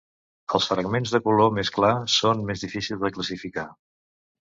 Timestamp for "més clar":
1.59-1.93